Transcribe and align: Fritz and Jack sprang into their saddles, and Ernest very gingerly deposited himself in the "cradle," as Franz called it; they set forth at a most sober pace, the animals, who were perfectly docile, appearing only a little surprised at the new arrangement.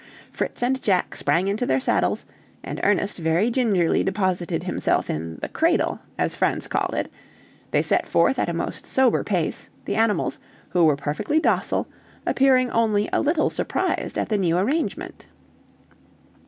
Fritz 0.31 0.63
and 0.63 0.81
Jack 0.81 1.15
sprang 1.15 1.47
into 1.47 1.63
their 1.63 1.79
saddles, 1.79 2.25
and 2.63 2.79
Ernest 2.81 3.19
very 3.19 3.51
gingerly 3.51 4.03
deposited 4.03 4.63
himself 4.63 5.11
in 5.11 5.37
the 5.43 5.47
"cradle," 5.47 5.99
as 6.17 6.33
Franz 6.33 6.67
called 6.67 6.95
it; 6.95 7.11
they 7.69 7.83
set 7.83 8.07
forth 8.07 8.39
at 8.39 8.49
a 8.49 8.53
most 8.53 8.87
sober 8.87 9.23
pace, 9.23 9.69
the 9.85 9.93
animals, 9.93 10.39
who 10.69 10.85
were 10.85 10.95
perfectly 10.95 11.39
docile, 11.39 11.87
appearing 12.25 12.71
only 12.71 13.09
a 13.13 13.21
little 13.21 13.51
surprised 13.51 14.17
at 14.17 14.29
the 14.29 14.39
new 14.39 14.57
arrangement. 14.57 15.27